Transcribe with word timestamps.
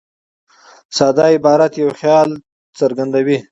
ساده 0.97 1.23
عبارت 1.37 1.71
یو 1.81 1.89
خیال 1.99 2.29
څرګندوي. 2.79 3.37